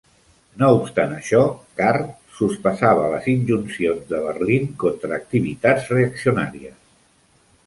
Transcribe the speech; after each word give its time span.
No 0.61 0.69
obstant 0.77 1.11
això, 1.17 1.41
Kahr 1.81 1.99
sospesava 2.37 3.11
les 3.11 3.27
injuncions 3.35 4.09
de 4.15 4.23
Berlín 4.27 4.67
contra 4.85 5.15
activitats 5.23 5.93
reaccionàries. 5.97 6.79